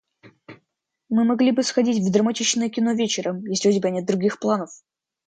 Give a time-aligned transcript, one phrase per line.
[1.09, 4.71] Мы могли бы сходить в драматичное кино вечером, если у тебя нет других планов.